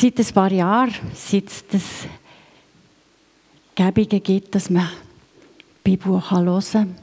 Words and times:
seit 0.00 0.18
ein 0.18 0.34
paar 0.34 0.50
Jahren, 0.50 0.94
seit 1.14 1.44
es 1.72 2.06
Gebungen 3.74 4.22
gibt, 4.22 4.54
dass 4.54 4.70
man 4.70 4.88
die 5.84 5.90
Bibel 5.90 6.22
hören 6.30 6.62
kann, 6.72 6.96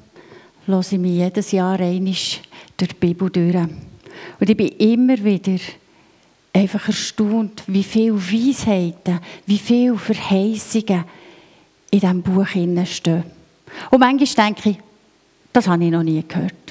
höre 0.66 0.80
ich 0.80 0.98
mich 0.98 1.12
jedes 1.12 1.52
Jahr 1.52 1.80
einmal 1.80 2.14
durch 2.14 2.90
die 2.92 2.96
Bibel 3.00 3.30
durch. 3.30 3.56
Und 3.56 4.50
ich 4.50 4.58
bin 4.58 4.68
immer 4.70 5.24
wieder 5.24 5.60
einfach 6.54 6.88
erstaunt, 6.88 7.64
wie 7.68 7.84
viele 7.84 8.16
Weisheiten, 8.16 9.20
wie 9.46 9.60
viele 9.60 9.96
Verheißungen 9.96 11.04
in 11.92 12.00
diesem 12.00 12.24
Buch 12.24 12.48
stehen. 12.48 13.24
Und 13.92 14.00
manchmal 14.00 14.48
denke 14.48 14.72
ich, 14.72 14.78
das 15.54 15.68
habe 15.68 15.86
ich 15.86 15.92
noch 15.92 16.04
nie 16.04 16.24
gehört. 16.28 16.67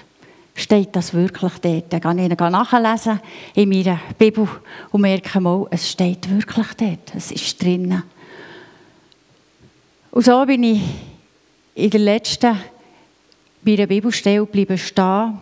Steht 0.59 0.97
das 0.97 1.13
wirklich 1.13 1.53
dort? 1.59 1.93
Dann 1.93 2.17
gehe 2.17 2.29
ich 2.33 2.39
nachlesen 2.39 3.21
in 3.55 3.69
meiner 3.69 4.01
Bibel 4.19 4.49
und 4.91 5.03
merke 5.03 5.39
mal, 5.39 5.67
es 5.71 5.91
steht 5.91 6.31
wirklich 6.31 6.73
dort. 6.79 7.15
Es 7.15 7.31
ist 7.31 7.63
drinnen. 7.63 8.03
Und 10.11 10.25
so 10.25 10.47
bin 10.47 10.63
ich 10.63 10.83
in 11.75 11.91
der 11.91 12.01
letzten 12.01 12.57
bei 13.63 13.77
der 13.77 13.87
Bibelstelle 13.87 14.47
bleiben 14.47 14.79
stehen. 14.79 15.39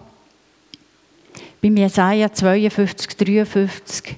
Bei 1.63 1.69
Jesaja 1.69 2.33
52, 2.33 3.17
53. 3.17 4.17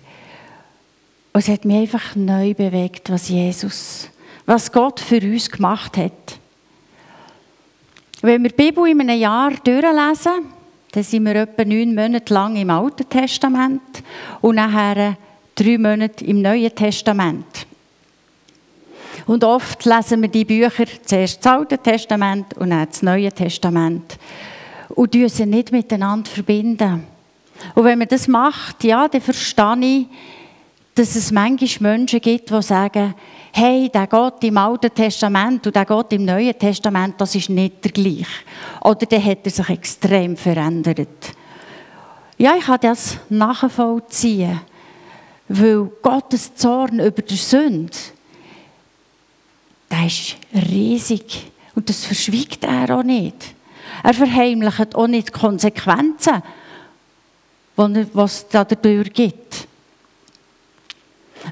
Und 1.34 1.40
es 1.40 1.48
hat 1.48 1.66
mich 1.66 1.76
einfach 1.76 2.16
neu 2.16 2.54
bewegt, 2.54 3.10
was 3.10 3.28
Jesus, 3.28 4.08
was 4.46 4.72
Gott 4.72 4.98
für 5.00 5.20
uns 5.20 5.50
gemacht 5.50 5.98
hat. 5.98 6.38
Wenn 8.22 8.42
wir 8.42 8.50
die 8.50 8.56
Bibel 8.56 8.88
in 8.88 9.00
einem 9.00 9.20
Jahr 9.20 9.50
durchlesen, 9.50 10.55
dann 10.96 11.04
sind 11.04 11.24
wir 11.24 11.36
etwa 11.36 11.62
neun 11.62 11.94
Monate 11.94 12.32
lang 12.32 12.56
im 12.56 12.70
Alten 12.70 13.06
Testament 13.06 14.02
und 14.40 14.54
nachher 14.54 15.18
drei 15.54 15.76
Monate 15.76 16.24
im 16.24 16.40
Neuen 16.40 16.74
Testament. 16.74 17.66
Und 19.26 19.44
oft 19.44 19.84
lesen 19.84 20.22
wir 20.22 20.30
die 20.30 20.46
Bücher 20.46 20.86
zuerst 21.04 21.44
das 21.44 21.52
Alte 21.52 21.76
Testament 21.76 22.56
und 22.56 22.70
dann 22.70 22.88
das 22.88 23.02
Neue 23.02 23.30
Testament. 23.30 24.16
Und 24.88 25.12
sie 25.12 25.44
nicht 25.44 25.70
miteinander 25.70 26.30
verbinden. 26.30 27.04
Und 27.74 27.84
wenn 27.84 27.98
man 27.98 28.08
das 28.08 28.26
macht, 28.26 28.82
ja, 28.82 29.06
dann 29.06 29.20
verstehe 29.20 29.76
ich, 29.82 30.06
dass 30.96 31.14
es 31.14 31.30
manchmal 31.30 31.98
Menschen 31.98 32.20
gibt, 32.20 32.50
die 32.50 32.62
sagen, 32.62 33.14
hey, 33.52 33.88
der 33.92 34.06
Gott 34.06 34.42
im 34.42 34.56
Alten 34.56 34.92
Testament 34.92 35.66
und 35.66 35.76
der 35.76 35.84
Gott 35.84 36.12
im 36.14 36.24
Neuen 36.24 36.58
Testament, 36.58 37.20
das 37.20 37.34
ist 37.34 37.50
nicht 37.50 37.84
der 37.84 37.92
gleiche. 37.92 38.26
Oder 38.82 39.06
der 39.06 39.24
hat 39.24 39.44
sich 39.44 39.68
extrem 39.68 40.36
verändert. 40.36 41.08
Ja, 42.38 42.54
ich 42.56 42.64
kann 42.64 42.78
das 42.80 43.18
nachvollziehen, 43.28 44.60
weil 45.48 45.90
Gottes 46.02 46.54
Zorn 46.54 46.98
über 46.98 47.22
die 47.22 47.36
Sünde 47.36 47.96
der 49.90 50.06
ist 50.06 50.36
riesig. 50.52 51.50
Und 51.74 51.88
das 51.88 52.04
verschwiegt 52.04 52.64
er 52.64 52.98
auch 52.98 53.02
nicht. 53.02 53.54
Er 54.02 54.14
verheimlicht 54.14 54.94
auch 54.94 55.06
nicht 55.06 55.28
die 55.28 55.32
Konsequenzen, 55.32 56.42
die 57.76 58.06
es 58.14 58.46
dadurch 58.48 59.12
gibt. 59.12 59.68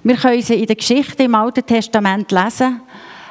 Wir 0.03 0.17
können 0.17 0.43
sie 0.43 0.55
in 0.55 0.67
der 0.67 0.77
Geschichte 0.77 1.23
im 1.23 1.35
Alten 1.35 1.65
Testament 1.65 2.31
lesen, 2.31 2.81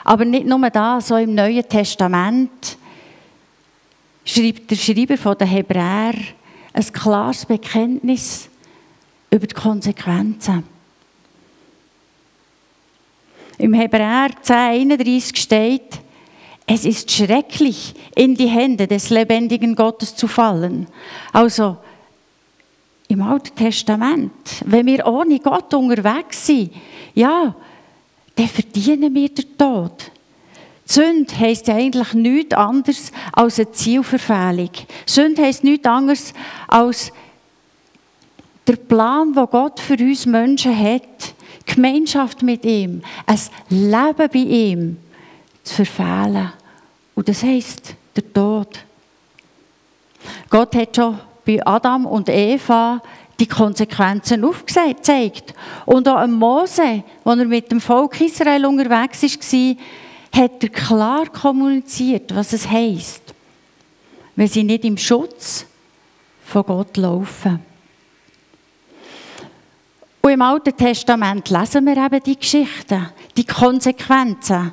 aber 0.03 0.25
nicht 0.25 0.45
nur 0.45 0.69
da, 0.69 0.99
so 1.01 1.15
im 1.17 1.35
Neuen 1.35 1.67
Testament 1.67 2.77
schreibt 4.25 4.71
der 4.71 4.75
Schreiber 4.75 5.17
von 5.17 5.37
den 5.37 5.47
Hebräer 5.47 6.13
ein 6.73 6.93
klares 6.93 7.45
Bekenntnis 7.45 8.49
über 9.29 9.47
die 9.47 9.55
Konsequenzen. 9.55 10.63
Im 13.57 13.73
Hebräer 13.73 14.29
10,31 14.43 15.37
steht, 15.37 15.99
es 16.65 16.85
ist 16.85 17.11
schrecklich, 17.11 17.93
in 18.15 18.35
die 18.35 18.47
Hände 18.47 18.87
des 18.87 19.09
lebendigen 19.09 19.75
Gottes 19.75 20.15
zu 20.15 20.27
fallen. 20.27 20.87
Also 21.31 21.77
im 23.13 23.21
Alten 23.21 23.55
Testament, 23.55 24.31
wenn 24.65 24.85
wir 24.85 25.05
ohne 25.05 25.39
Gott 25.39 25.73
unterwegs 25.73 26.45
sind, 26.47 26.73
ja, 27.13 27.55
dann 28.35 28.47
verdienen 28.47 29.13
wir 29.13 29.29
den 29.29 29.57
Tod. 29.57 30.11
Sünde 30.85 31.37
heisst 31.39 31.67
ja 31.67 31.75
eigentlich 31.75 32.13
nichts 32.13 32.55
anderes 32.55 33.11
als 33.31 33.59
eine 33.59 33.71
Zielverfehlung. 33.71 34.71
Sünde 35.05 35.43
heisst 35.43 35.63
nichts 35.63 35.87
anderes 35.87 36.33
als 36.67 37.11
der 38.67 38.75
Plan, 38.75 39.33
den 39.33 39.45
Gott 39.45 39.79
für 39.79 39.95
uns 39.95 40.25
Menschen 40.25 40.77
hat, 40.77 41.35
Gemeinschaft 41.65 42.41
mit 42.43 42.65
ihm, 42.65 43.01
ein 43.25 43.39
Leben 43.69 44.29
bei 44.31 44.39
ihm 44.39 44.97
zu 45.63 45.75
verfehlen. 45.75 46.51
Und 47.15 47.29
das 47.29 47.43
heisst 47.43 47.95
der 48.15 48.33
Tod. 48.33 48.79
Gott 50.49 50.75
hat 50.75 50.95
schon 50.95 51.19
bei 51.45 51.65
Adam 51.65 52.05
und 52.05 52.29
Eva 52.29 53.01
die 53.39 53.47
Konsequenzen 53.47 54.45
aufgezeigt. 54.45 55.53
Und 55.85 56.07
auch 56.07 56.25
Mose, 56.27 57.03
als 57.23 57.39
er 57.39 57.45
mit 57.45 57.71
dem 57.71 57.81
Volk 57.81 58.21
Israel 58.21 58.65
unterwegs 58.65 59.23
war, 59.23 59.75
hat 60.41 60.63
er 60.63 60.69
klar 60.69 61.27
kommuniziert, 61.27 62.33
was 62.33 62.53
es 62.53 62.69
heisst, 62.69 63.33
wenn 64.35 64.47
sie 64.47 64.63
nicht 64.63 64.85
im 64.85 64.97
Schutz 64.97 65.65
von 66.45 66.63
Gott 66.63 66.97
laufen. 66.97 67.59
Und 70.21 70.31
im 70.31 70.41
Alten 70.41 70.75
Testament 70.75 71.49
lesen 71.49 71.85
wir 71.85 71.97
eben 71.97 72.23
die 72.23 72.39
Geschichten, 72.39 73.09
die 73.35 73.45
Konsequenzen. 73.45 74.71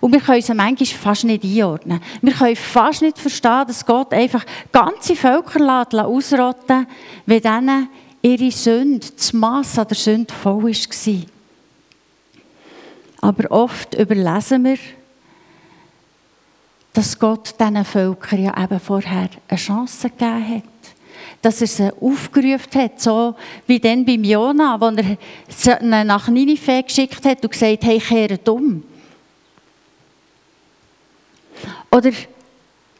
Und 0.00 0.12
wir 0.12 0.20
können 0.20 0.40
sie 0.40 0.54
manchmal 0.54 0.86
fast 0.86 1.24
nicht 1.24 1.44
einordnen. 1.44 2.00
Wir 2.22 2.32
können 2.32 2.56
fast 2.56 3.02
nicht 3.02 3.18
verstehen, 3.18 3.64
dass 3.66 3.84
Gott 3.84 4.12
einfach 4.14 4.44
ganze 4.72 5.14
Völker 5.14 5.86
ausrotten 6.06 6.86
wenn 7.26 7.42
denen 7.42 7.88
ihre 8.22 8.50
Sünde, 8.50 9.06
das 9.14 9.32
Mass 9.32 9.78
an 9.78 9.88
der 9.88 9.96
Sünde 9.96 10.32
voll 10.32 10.64
war. 10.64 11.22
Aber 13.20 13.50
oft 13.50 13.94
überlesen 13.94 14.64
wir, 14.64 14.78
dass 16.92 17.18
Gott 17.18 17.54
diesen 17.60 17.84
Völkern 17.84 18.42
ja 18.42 18.62
eben 18.62 18.80
vorher 18.80 19.28
eine 19.48 19.58
Chance 19.58 20.10
gegeben 20.10 20.56
hat 20.56 20.64
dass 21.42 21.60
er 21.60 21.66
sie 21.66 21.92
aufgerufen 22.00 22.82
hat, 22.82 23.00
so 23.00 23.34
wie 23.66 23.80
dann 23.80 24.04
beim 24.04 24.22
Jona, 24.24 24.78
wo 24.80 24.88
er 24.88 25.16
sie 25.48 25.74
nach 25.80 26.28
Ninive 26.28 26.82
geschickt 26.82 27.24
hat 27.24 27.42
und 27.42 27.52
gesagt 27.52 27.82
hat, 27.82 27.84
hey, 27.84 27.98
kehrt 27.98 28.48
um. 28.48 28.82
Oder 31.90 32.12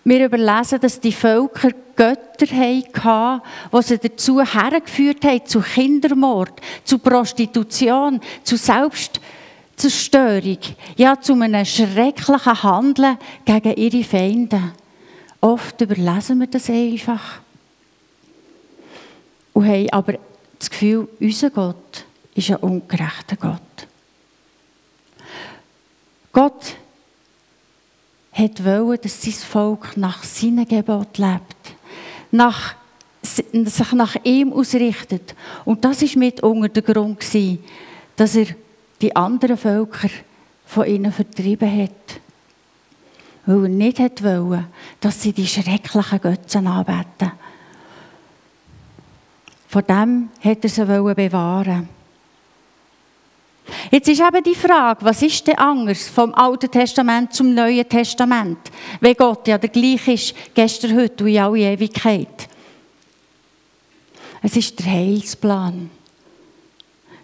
wir 0.05 0.25
überlesen, 0.25 0.81
dass 0.81 0.99
die 0.99 1.13
Völker 1.13 1.71
Götter 1.95 2.47
hatten, 2.47 3.43
die 3.73 3.83
sie 3.83 3.99
dazu 3.99 4.41
hergeführt 4.41 5.23
haben, 5.25 5.45
zu 5.45 5.61
Kindermord, 5.61 6.59
zu 6.83 6.99
Prostitution, 6.99 8.19
zu 8.43 8.57
Selbstzerstörung, 8.57 10.57
ja, 10.97 11.21
zu 11.21 11.35
einem 11.35 11.67
schrecklichen 11.67 12.63
Handeln 12.63 13.19
gegen 13.45 13.75
ihre 13.75 14.03
Feinde. 14.03 14.73
Oft 15.43 15.79
überlesen 15.83 16.41
wir 16.41 16.47
das 16.47 16.71
einfach 16.71 17.41
und 19.53 19.67
haben 19.67 19.91
aber 19.91 20.15
das 20.59 20.71
Gefühl, 20.71 21.07
unser 21.21 21.51
Gott 21.51 22.07
ist 22.35 22.51
ein 22.51 22.57
ungerechter 22.57 23.37
Gott. 23.37 23.61
Gott 26.33 26.77
hat 28.41 28.65
wollen, 28.65 28.99
dass 29.03 29.23
sein 29.23 29.33
Volk 29.33 29.97
nach 29.97 30.23
seinem 30.25 30.67
Gebot 30.67 31.19
lebt, 31.19 31.77
nach, 32.31 32.75
sich 33.23 33.93
nach 33.93 34.17
ihm 34.25 34.53
ausrichtet. 34.53 35.35
Und 35.65 35.85
das 35.85 36.03
war 36.03 36.19
mit 36.19 36.43
unter 36.43 36.69
der 36.69 36.83
Grund, 36.83 37.25
dass 38.17 38.37
er 38.37 38.47
die 39.01 39.15
anderen 39.15 39.57
Völker 39.57 40.09
von 40.67 40.87
ihnen 40.87 41.13
vertrieben 41.13 41.83
hat. 41.83 42.21
Weil 43.47 43.65
er 43.65 43.69
nicht 43.69 44.23
wollte, 44.23 44.65
dass 45.01 45.23
sie 45.23 45.33
die 45.33 45.47
schrecklichen 45.47 46.21
Götzen 46.21 46.67
anbeten. 46.67 47.33
Vor 49.69 49.83
dem 49.83 50.31
hätte 50.41 50.67
er 50.67 50.71
sie 50.71 50.85
bewahren 50.85 51.89
Jetzt 53.91 54.09
ist 54.09 54.21
eben 54.21 54.43
die 54.43 54.55
Frage, 54.55 55.05
was 55.05 55.23
ist 55.23 55.47
denn 55.47 55.59
anders 55.59 56.09
vom 56.09 56.35
Alten 56.35 56.71
Testament 56.71 57.33
zum 57.33 57.55
Neuen 57.55 57.89
Testament? 57.89 58.59
Wenn 59.01 59.15
Gott 59.15 59.49
ja 59.49 59.59
der 59.59 59.71
gleiche 59.71 60.13
ist, 60.13 60.35
gestern, 60.55 60.97
heute 60.97 61.25
und 61.25 61.31
in 61.31 61.39
alle 61.39 61.59
Ewigkeit. 61.59 62.49
Es 64.43 64.57
ist 64.57 64.79
der 64.79 64.87
Heilsplan. 64.87 65.91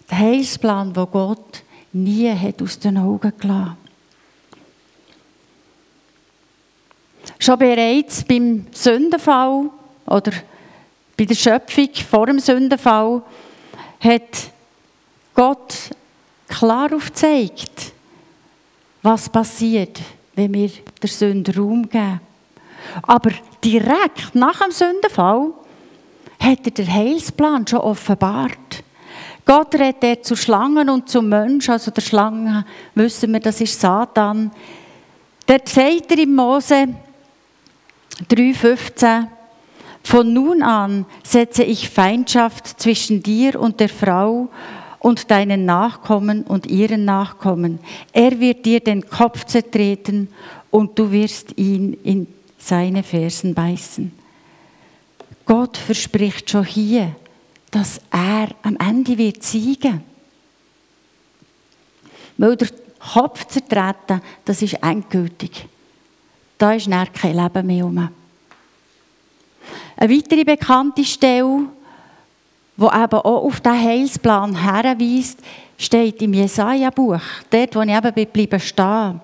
Der 0.09 0.17
Heilsplan, 0.19 0.95
wo 0.95 1.05
Gott 1.05 1.63
nie 1.93 2.29
hat 2.29 2.61
aus 2.61 2.79
den 2.79 2.97
Augen 2.97 3.33
gelassen 3.39 3.77
Schon 7.39 7.59
bereits 7.59 8.23
beim 8.23 8.65
Sündenfall 8.71 9.69
oder 10.05 10.31
bei 11.15 11.25
der 11.25 11.35
Schöpfung 11.35 11.89
vor 12.09 12.25
dem 12.25 12.39
Sündenfall 12.39 13.21
hat 13.99 14.51
Gott 15.33 15.91
klar 16.57 16.93
aufzeigt, 16.93 17.93
was 19.03 19.29
passiert, 19.29 19.99
wenn 20.35 20.53
wir 20.53 20.69
der 21.01 21.09
Sünde 21.09 21.55
Raum 21.55 21.87
geben. 21.87 22.19
Aber 23.03 23.31
direkt 23.63 24.33
nach 24.33 24.59
dem 24.59 24.71
Sündenfall 24.71 25.51
hat 26.39 26.59
er 26.65 26.71
den 26.71 26.93
Heilsplan 26.93 27.65
schon 27.67 27.79
offenbart. 27.79 28.83
Gott 29.45 29.75
redet 29.75 30.25
zu 30.25 30.35
Schlangen 30.35 30.89
und 30.89 31.09
zum 31.09 31.29
Menschen, 31.29 31.71
also 31.71 31.91
der 31.91 32.01
Schlange, 32.01 32.65
wissen 32.95 33.31
wir, 33.31 33.39
das 33.39 33.61
ist 33.61 33.79
Satan. 33.79 34.51
Der 35.47 35.61
sagt 35.65 36.11
er 36.11 36.19
im 36.19 36.35
Mose 36.35 36.87
3,15, 38.29 39.27
von 40.03 40.33
nun 40.33 40.61
an 40.63 41.05
setze 41.23 41.63
ich 41.63 41.89
Feindschaft 41.89 42.79
zwischen 42.79 43.21
dir 43.23 43.59
und 43.59 43.79
der 43.79 43.89
Frau 43.89 44.49
und 44.99 45.29
deinen 45.31 45.65
Nachkommen 45.65 46.43
und 46.43 46.65
ihren 46.67 47.05
Nachkommen. 47.05 47.79
Er 48.11 48.39
wird 48.39 48.65
dir 48.65 48.79
den 48.79 49.07
Kopf 49.07 49.45
zertreten 49.45 50.29
und 50.71 50.97
du 50.97 51.11
wirst 51.11 51.57
ihn 51.57 51.93
in 52.03 52.27
seine 52.57 53.03
Fersen 53.03 53.53
beißen. 53.53 54.11
Gott 55.45 55.77
verspricht 55.77 56.49
schon 56.49 56.65
hier, 56.65 57.15
dass 57.71 58.01
er 58.11 58.49
am 58.63 58.75
Ende 58.77 59.17
wird 59.17 59.43
siegen. 59.43 60.01
Weil 62.37 62.55
der 62.55 62.69
Kopf 62.99 63.45
zertreten, 63.45 64.21
das 64.43 64.61
ist 64.61 64.73
endgültig. 64.81 65.65
Da 66.57 66.73
ist 66.73 66.91
dann 66.91 67.11
kein 67.13 67.37
Leben 67.37 67.67
mehr 67.67 67.85
um. 67.85 68.09
Eine 69.95 70.15
weitere 70.15 70.43
bekannte 70.43 71.03
Stelle, 71.03 71.67
die 72.77 72.83
eben 72.83 73.19
auch 73.19 73.43
auf 73.43 73.59
den 73.59 73.83
Heilsplan 73.83 74.55
herweist, 74.55 75.39
steht 75.77 76.21
im 76.21 76.33
Jesaja-Buch, 76.33 77.21
dort, 77.49 77.75
wo 77.75 77.81
ich 77.81 77.89
eben 77.89 78.31
bleiben 78.31 78.59
stehen. 78.59 79.21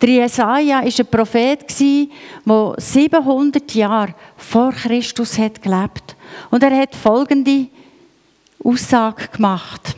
Der 0.00 0.08
Jesaja 0.08 0.76
war 0.76 0.84
ein 0.84 1.06
Prophet, 1.10 1.64
der 1.80 2.74
700 2.76 3.74
Jahre 3.74 4.14
vor 4.36 4.72
Christus 4.72 5.38
hat 5.38 5.62
Und 6.50 6.62
er 6.62 6.76
hat 6.76 6.94
folgende 6.94 7.68
Aussage 8.62 9.28
gemacht. 9.28 9.96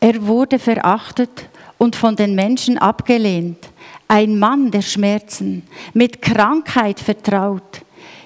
Er 0.00 0.26
wurde 0.26 0.58
verachtet 0.58 1.48
und 1.78 1.96
von 1.96 2.16
den 2.16 2.34
Menschen 2.34 2.78
abgelehnt. 2.78 3.68
Ein 4.06 4.38
Mann 4.38 4.70
der 4.70 4.82
Schmerzen, 4.82 5.62
mit 5.92 6.20
Krankheit 6.20 7.00
vertraut. 7.00 7.83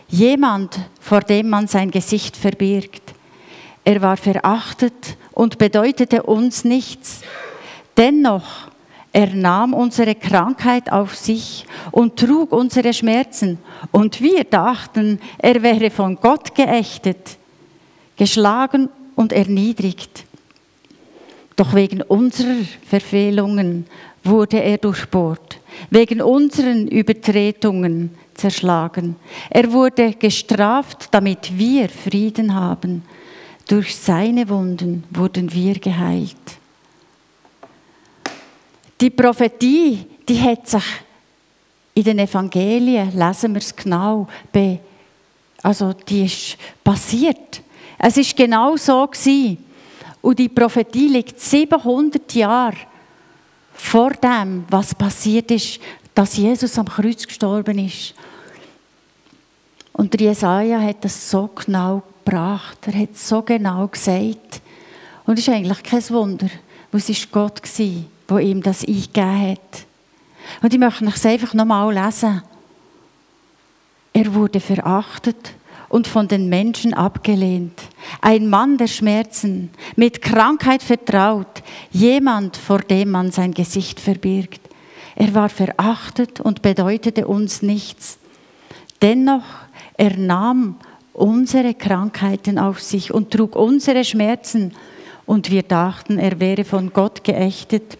Jemand, 0.09 0.79
vor 1.01 1.21
dem 1.21 1.51
man 1.51 1.67
sein 1.67 1.91
Gesicht 1.91 2.37
verbirgt. 2.37 3.15
Er 3.85 4.01
war 4.01 4.17
verachtet 4.17 5.17
und 5.33 5.59
bedeutete 5.59 6.23
uns 6.23 6.65
nichts. 6.65 7.21
Dennoch, 7.97 8.69
er 9.13 9.29
nahm 9.35 9.75
unsere 9.75 10.15
Krankheit 10.15 10.93
auf 10.93 11.15
sich 11.15 11.67
und 11.91 12.19
trug 12.19 12.53
unsere 12.53 12.93
Schmerzen. 12.93 13.59
Und 13.91 14.21
wir 14.21 14.45
dachten, 14.45 15.21
er 15.39 15.63
wäre 15.63 15.91
von 15.91 16.17
Gott 16.17 16.55
geächtet, 16.55 17.37
geschlagen 18.17 18.89
und 19.17 19.33
erniedrigt. 19.33 20.25
Doch 21.57 21.75
wegen 21.75 22.03
unserer 22.03 22.65
Verfehlungen 22.87 23.87
wurde 24.23 24.63
er 24.63 24.79
durchbohrt, 24.79 25.59
wegen 25.91 26.23
unseren 26.23 26.87
Übertretungen 26.87 28.15
zerschlagen. 28.39 29.17
Er 29.51 29.71
wurde 29.71 30.13
gestraft, 30.13 31.09
damit 31.11 31.57
wir 31.57 31.89
Frieden 31.89 32.55
haben. 32.55 33.03
Durch 33.67 33.95
seine 33.97 34.49
Wunden 34.49 35.05
wurden 35.11 35.53
wir 35.53 35.79
geheilt. 35.79 36.37
Die 39.01 39.11
Prophetie, 39.11 40.07
die 40.29 40.41
hat 40.41 40.67
sich 40.67 40.85
in 41.95 42.05
den 42.05 42.19
Evangelien, 42.21 43.13
lesen 43.17 43.55
wir 43.55 43.61
es 43.61 43.75
genau, 43.75 44.27
also 45.63 45.93
die 45.93 46.25
ist 46.25 46.57
passiert. 46.83 47.63
Es 47.99 48.17
ist 48.17 48.37
genau 48.37 48.77
so 48.77 49.07
gewesen. 49.07 49.65
Und 50.21 50.39
die 50.39 50.49
Prophetie 50.49 51.09
liegt 51.09 51.41
700 51.41 52.33
Jahre 52.35 52.77
vor 53.73 54.11
dem, 54.11 54.65
was 54.69 54.95
passiert 54.95 55.51
ist, 55.51 55.81
dass 56.19 56.37
Jesus 56.37 56.77
am 56.77 56.89
Kreuz 56.89 57.25
gestorben 57.29 57.79
ist. 57.79 58.13
Und 59.93 60.13
der 60.13 60.27
Jesaja 60.27 60.81
hat 60.81 61.05
das 61.05 61.31
so 61.31 61.49
genau 61.55 62.03
gebracht. 62.25 62.79
Er 62.89 63.03
hat 63.03 63.17
so 63.17 63.41
genau 63.43 63.87
gesagt. 63.87 64.61
Und 65.27 65.39
es 65.39 65.47
ist 65.47 65.55
eigentlich 65.55 65.81
kein 65.85 66.11
Wunder, 66.11 66.49
ist 66.91 67.31
Gott 67.31 67.63
gewesen 67.63 68.07
wo 68.27 68.39
ihm 68.39 68.63
das 68.63 68.85
eingegeben 68.85 69.53
hat. 69.53 69.87
Und 70.61 70.75
ich 70.75 70.81
möchte 70.81 71.05
es 71.05 71.25
einfach 71.25 71.55
nochmal 71.55 71.95
lesen. 71.95 72.43
Er 74.13 74.35
wurde 74.35 74.59
verachtet 74.59 75.53
und 75.89 76.09
von 76.09 76.27
den 76.27 76.49
Menschen 76.49 76.95
abgelehnt. 76.95 77.81
Ein 78.21 78.49
Mann 78.49 78.77
der 78.77 78.89
Schmerzen, 78.89 79.71
mit 79.95 80.21
Krankheit 80.21 80.83
vertraut, 80.83 81.63
jemand, 81.93 82.57
vor 82.57 82.81
dem 82.81 83.13
man 83.13 83.31
sein 83.31 83.55
Gesicht 83.55 84.01
verbirgt. 84.01 84.68
Er 85.21 85.35
war 85.35 85.49
verachtet 85.49 86.39
und 86.39 86.63
bedeutete 86.63 87.27
uns 87.27 87.61
nichts. 87.61 88.19
Dennoch, 89.03 89.43
er 89.97 90.17
nahm 90.17 90.77
unsere 91.13 91.75
Krankheiten 91.75 92.57
auf 92.57 92.81
sich 92.81 93.13
und 93.13 93.33
trug 93.33 93.57
unsere 93.57 94.05
Schmerzen. 94.05 94.75
Und 95.27 95.51
wir 95.51 95.65
dachten, 95.65 96.21
er 96.21 96.39
wäre 96.39 96.63
von 96.63 96.93
Gott 96.93 97.25
geächtet 97.25 97.99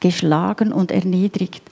geschlagen 0.00 0.70
und 0.70 0.90
erniedrigt. 0.90 1.62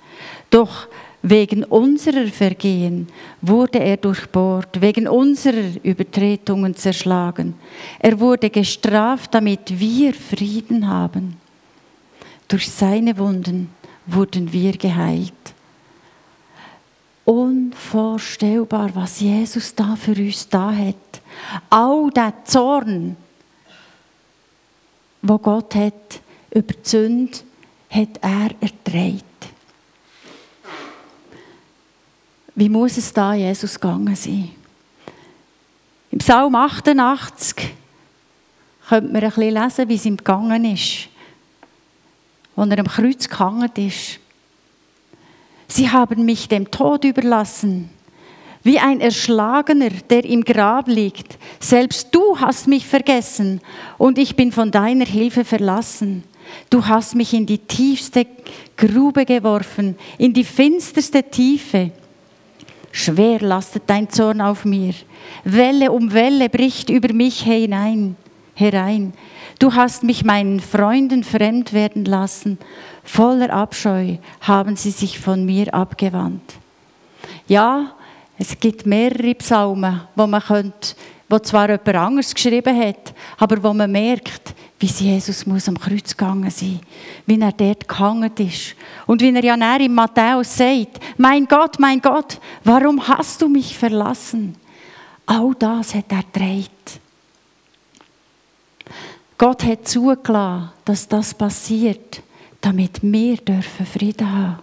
Doch 0.48 0.88
wegen 1.20 1.62
unserer 1.62 2.26
Vergehen 2.28 3.08
wurde 3.42 3.80
er 3.80 3.98
durchbohrt, 3.98 4.80
wegen 4.80 5.06
unserer 5.06 5.76
Übertretungen 5.82 6.74
zerschlagen. 6.74 7.56
Er 7.98 8.18
wurde 8.18 8.48
gestraft, 8.48 9.34
damit 9.34 9.78
wir 9.78 10.14
Frieden 10.14 10.88
haben. 10.88 11.36
Durch 12.48 12.70
seine 12.70 13.18
Wunden 13.18 13.70
wurden 14.06 14.52
wir 14.52 14.76
geheilt. 14.76 15.32
Unvorstellbar, 17.24 18.94
was 18.94 19.20
Jesus 19.20 19.74
da 19.74 19.96
für 19.96 20.12
uns 20.12 20.48
da 20.48 20.72
hat. 20.72 20.94
All 21.68 22.10
der 22.10 22.32
Zorn, 22.44 23.16
wo 25.22 25.38
Gott 25.38 25.74
hat 25.74 26.20
über 26.50 26.72
die 26.72 26.88
Sünde 26.88 27.38
hat 27.90 28.18
er 28.20 28.50
erträgt. 28.60 29.24
Wie 32.54 32.68
muss 32.68 32.96
es 32.96 33.12
da 33.12 33.34
Jesus 33.34 33.74
gegangen 33.74 34.16
sein? 34.16 34.50
Im 36.10 36.18
Psalm 36.18 36.54
88 36.54 37.74
könnte 38.88 39.12
man 39.12 39.22
ein 39.22 39.28
bisschen 39.28 39.54
lesen, 39.54 39.88
wie 39.88 39.94
es 39.94 40.06
ihm 40.06 40.16
gegangen 40.16 40.64
ist, 40.64 41.08
als 42.56 42.70
er 42.70 42.78
am 42.78 42.86
Kreuz 42.86 43.28
gehangen 43.28 43.70
ist. 43.76 44.18
Sie 45.68 45.90
haben 45.90 46.24
mich 46.24 46.48
dem 46.48 46.70
Tod 46.70 47.04
überlassen, 47.04 47.90
wie 48.62 48.78
ein 48.78 49.00
Erschlagener, 49.00 49.90
der 50.10 50.24
im 50.24 50.42
Grab 50.42 50.88
liegt. 50.88 51.38
Selbst 51.60 52.08
du 52.12 52.38
hast 52.40 52.66
mich 52.66 52.86
vergessen 52.86 53.60
und 53.98 54.18
ich 54.18 54.34
bin 54.34 54.52
von 54.52 54.70
deiner 54.70 55.04
Hilfe 55.04 55.44
verlassen. 55.44 56.24
Du 56.70 56.86
hast 56.86 57.14
mich 57.14 57.34
in 57.34 57.46
die 57.46 57.58
tiefste 57.58 58.26
Grube 58.76 59.24
geworfen, 59.24 59.96
in 60.18 60.32
die 60.32 60.44
finsterste 60.44 61.22
Tiefe. 61.22 61.90
Schwer 62.92 63.40
lastet 63.40 63.84
dein 63.86 64.08
Zorn 64.08 64.40
auf 64.40 64.64
mir. 64.64 64.94
Welle 65.44 65.92
um 65.92 66.12
Welle 66.12 66.48
bricht 66.48 66.88
über 66.88 67.12
mich 67.12 67.42
hinein, 67.42 68.16
herein. 68.54 69.12
Du 69.58 69.74
hast 69.74 70.02
mich 70.02 70.24
meinen 70.24 70.60
Freunden 70.60 71.24
fremd 71.24 71.72
werden 71.72 72.04
lassen. 72.04 72.58
Voller 73.04 73.50
Abscheu 73.52 74.16
haben 74.42 74.76
sie 74.76 74.90
sich 74.90 75.18
von 75.18 75.46
mir 75.46 75.72
abgewandt. 75.72 76.54
Ja, 77.46 77.92
es 78.38 78.58
gibt 78.60 78.84
mehrere 78.84 79.34
Psalmen, 79.34 80.02
wo 80.14 80.26
man 80.26 80.42
könnte, 80.42 80.94
wo 81.28 81.38
zwar 81.38 81.70
jemand 81.70 81.94
anderes 81.94 82.34
geschrieben 82.34 82.78
hat, 82.78 83.14
aber 83.38 83.62
wo 83.62 83.72
man 83.72 83.90
merkt, 83.90 84.54
wie 84.78 84.86
Jesus 84.86 85.46
muss 85.46 85.68
am 85.68 85.78
Kreuz 85.78 86.14
gegangen 86.14 86.50
sein, 86.50 86.80
wie 87.24 87.40
er 87.40 87.52
dort 87.52 87.88
gehangen 87.88 88.32
ist. 88.36 88.74
Und 89.06 89.22
wie 89.22 89.34
er 89.34 89.44
ja 89.44 89.56
näher 89.56 89.80
in 89.80 89.94
Matthäus 89.94 90.54
sagt, 90.54 91.00
mein 91.16 91.46
Gott, 91.46 91.78
mein 91.78 92.00
Gott, 92.00 92.38
warum 92.62 93.08
hast 93.08 93.40
du 93.40 93.48
mich 93.48 93.76
verlassen? 93.76 94.54
All 95.24 95.54
das 95.58 95.94
hat 95.94 96.12
er 96.12 96.22
gedreht. 96.22 97.00
Gott 99.38 99.64
hat 99.64 99.86
zugelassen, 99.86 100.70
dass 100.84 101.08
das 101.08 101.34
passiert, 101.34 102.22
damit 102.60 103.02
wir 103.02 103.36
dürfen 103.36 103.86
Frieden 103.86 104.32
haben. 104.32 104.62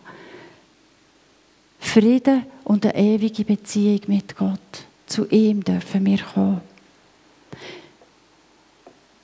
Frieden 1.79 2.43
und 2.63 2.85
eine 2.85 2.95
ewige 2.95 3.43
Beziehung 3.45 4.01
mit 4.07 4.35
Gott. 4.35 4.59
Zu 5.05 5.27
ihm 5.29 5.63
dürfen 5.63 6.05
wir 6.05 6.19
kommen. 6.19 6.61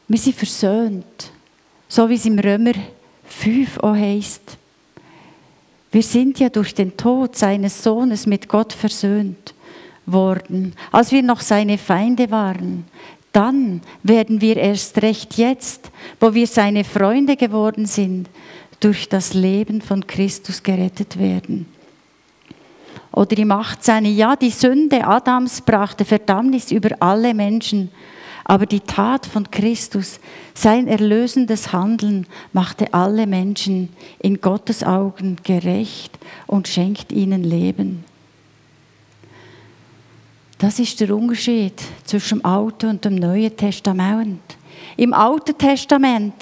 Wir 0.08 0.18
sind 0.18 0.36
versöhnt, 0.36 1.32
so 1.88 2.10
wie 2.10 2.16
es 2.16 2.26
im 2.26 2.38
Römer 2.38 2.74
5 3.26 3.80
auch 3.80 3.96
heisst. 3.96 4.58
Wir 5.92 6.04
sind 6.04 6.40
ja 6.40 6.50
durch 6.50 6.76
den 6.76 6.96
Tod 6.96 7.36
seines 7.36 7.82
Sohnes 7.82 8.28
mit 8.28 8.48
Gott 8.48 8.74
versöhnt 8.74 9.54
worden, 10.06 10.74
als 10.92 11.12
wir 11.12 11.24
noch 11.24 11.42
seine 11.42 11.78
Feinde 11.78 12.30
waren. 12.30 12.86
Dann 13.32 13.82
werden 14.02 14.42
wir 14.42 14.58
erst 14.58 15.02
recht 15.02 15.38
jetzt, 15.38 15.92
wo 16.20 16.34
wir 16.34 16.48
seine 16.48 16.84
Freunde 16.84 17.36
geworden 17.36 17.86
sind, 17.86 18.30
durch 18.80 19.10
das 19.10 19.34
Leben 19.34 19.82
von 19.82 20.08
Christus 20.08 20.64
gerettet 20.64 21.20
werden. 21.20 21.68
Oder 23.12 23.38
im 23.38 23.52
18. 23.52 24.06
Ja, 24.06 24.36
die 24.36 24.50
Sünde 24.50 25.06
Adams 25.06 25.62
brachte 25.62 26.06
Verdammnis 26.06 26.72
über 26.72 26.90
alle 27.00 27.34
Menschen, 27.34 27.92
aber 28.46 28.66
die 28.66 28.80
Tat 28.80 29.26
von 29.26 29.50
Christus, 29.52 30.20
sein 30.54 30.88
erlösendes 30.88 31.72
Handeln, 31.72 32.26
machte 32.54 32.94
alle 32.94 33.28
Menschen 33.28 33.90
in 34.20 34.42
Gottes 34.42 34.84
Augen 34.84 35.38
gerecht 35.44 36.18
und 36.48 36.68
schenkt 36.68 37.12
ihnen 37.12 37.44
Leben. 37.44 38.06
Das 40.60 40.78
ist 40.78 41.00
der 41.00 41.16
Unterschied 41.16 41.82
zwischen 42.04 42.40
dem 42.40 42.46
Alten 42.46 42.90
und 42.90 43.06
dem 43.06 43.16
Neuen 43.16 43.56
Testament. 43.56 44.42
Im 44.98 45.14
Alten 45.14 45.58
Testament 45.58 46.34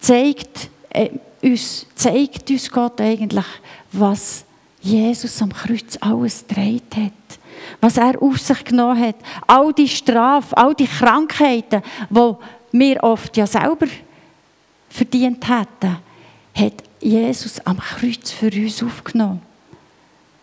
zeigt, 0.00 0.70
äh, 0.88 1.10
uns, 1.42 1.86
zeigt 1.94 2.50
uns 2.50 2.70
Gott 2.70 2.98
eigentlich, 3.02 3.44
was 3.92 4.46
Jesus 4.80 5.42
am 5.42 5.52
Kreuz 5.52 5.98
alles 6.00 6.46
gedreht 6.48 6.96
hat. 6.96 7.12
Was 7.82 7.98
er 7.98 8.20
auf 8.22 8.38
sich 8.38 8.64
genommen 8.64 8.98
hat. 8.98 9.16
All 9.46 9.74
die 9.74 9.88
Strafe, 9.88 10.56
all 10.56 10.74
die 10.74 10.86
Krankheiten, 10.86 11.82
die 12.08 12.34
wir 12.72 13.02
oft 13.04 13.36
ja 13.36 13.46
selber 13.46 13.88
verdient 14.88 15.46
hätten, 15.46 15.98
hat 16.54 16.82
Jesus 16.98 17.60
am 17.60 17.78
Kreuz 17.78 18.30
für 18.30 18.50
uns 18.50 18.82
aufgenommen. 18.82 19.42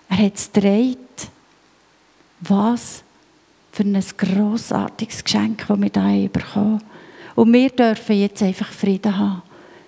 Er 0.07 0.17
hat 0.17 0.35
es 0.35 0.51
gedreht 0.51 0.99
was 2.41 3.03
für 3.71 3.83
ein 3.83 4.03
grossartiges 4.17 5.23
Geschenk, 5.23 5.65
das 5.67 5.79
wir 5.79 6.07
hier 6.09 6.29
bekommen. 6.29 6.81
Und 7.35 7.51
wir 7.51 7.69
dürfen 7.69 8.17
jetzt 8.17 8.41
einfach 8.41 8.71
Frieden 8.71 9.17
haben. 9.17 9.41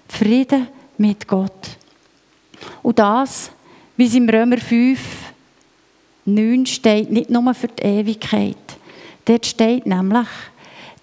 Frieden 0.09 0.67
mit 0.97 1.27
Gott. 1.27 1.77
Und 2.83 2.99
das, 2.99 3.51
wie 3.95 4.05
es 4.05 4.15
im 4.15 4.29
Römer 4.29 4.57
5, 4.57 4.99
9 6.25 6.65
steht, 6.65 7.11
nicht 7.11 7.29
nur 7.29 7.53
für 7.53 7.69
die 7.69 7.83
Ewigkeit. 7.83 8.57
Dort 9.23 9.45
steht 9.45 9.85
nämlich, 9.85 10.27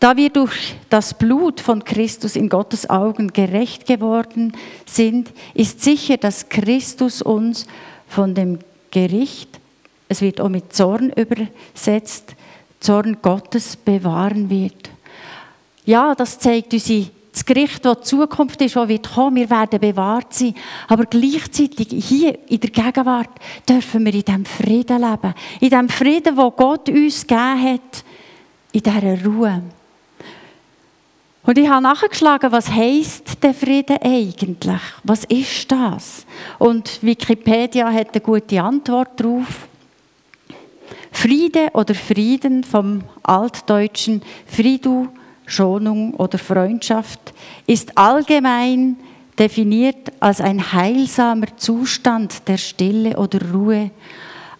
da 0.00 0.16
wir 0.16 0.28
durch 0.28 0.74
das 0.90 1.14
Blut 1.14 1.60
von 1.60 1.82
Christus 1.84 2.36
in 2.36 2.50
Gottes 2.50 2.90
Augen 2.90 3.32
gerecht 3.32 3.86
geworden 3.86 4.52
sind, 4.84 5.32
ist 5.54 5.82
sicher, 5.82 6.18
dass 6.18 6.50
Christus 6.50 7.22
uns 7.22 7.66
von 8.06 8.34
dem 8.34 8.58
Gericht 8.90 9.60
es 10.08 10.20
wird 10.20 10.40
auch 10.40 10.48
mit 10.48 10.72
Zorn 10.72 11.10
übersetzt, 11.10 12.34
Zorn 12.80 13.18
Gottes 13.22 13.76
bewahren 13.76 14.50
wird. 14.50 14.90
Ja, 15.86 16.14
das 16.14 16.38
zeigt 16.38 16.72
uns 16.72 16.90
das 17.34 17.44
Gericht, 17.44 17.84
das 17.84 17.98
die 17.98 18.04
Zukunft 18.04 18.60
ist, 18.62 18.76
das 18.76 18.88
wird 18.88 19.12
kommen, 19.12 19.34
wir 19.36 19.50
werden 19.50 19.80
bewahrt 19.80 20.32
sein. 20.32 20.54
Aber 20.86 21.04
gleichzeitig 21.04 21.88
hier 22.06 22.38
in 22.48 22.60
der 22.60 22.70
Gegenwart 22.70 23.30
dürfen 23.68 24.04
wir 24.04 24.14
in 24.14 24.22
diesem 24.22 24.44
Frieden 24.44 25.00
leben. 25.00 25.34
In 25.58 25.70
dem 25.70 25.88
Frieden, 25.88 26.36
wo 26.36 26.52
Gott 26.52 26.88
uns 26.88 27.26
gegeben 27.26 27.62
hat, 27.72 28.04
in 28.70 28.82
dieser 28.82 29.24
Ruhe. 29.24 29.62
Und 31.42 31.58
ich 31.58 31.68
habe 31.68 31.82
nachgeschlagen, 31.82 32.52
was 32.52 32.70
heißt 32.70 33.42
der 33.42 33.52
Frieden 33.52 33.98
eigentlich? 34.00 34.80
Was 35.02 35.24
ist 35.24 35.70
das? 35.70 36.24
Und 36.58 37.02
Wikipedia 37.02 37.92
hat 37.92 38.12
eine 38.12 38.20
gute 38.20 38.62
Antwort 38.62 39.20
darauf. 39.20 39.66
Friede 41.14 41.70
oder 41.72 41.94
Frieden 41.94 42.64
vom 42.64 43.02
altdeutschen 43.22 44.20
Friedu, 44.46 45.08
Schonung 45.46 46.12
oder 46.14 46.38
Freundschaft 46.38 47.32
ist 47.66 47.96
allgemein 47.96 48.96
definiert 49.38 50.12
als 50.20 50.40
ein 50.42 50.72
heilsamer 50.72 51.56
Zustand 51.56 52.48
der 52.48 52.58
Stille 52.58 53.16
oder 53.16 53.38
Ruhe, 53.52 53.90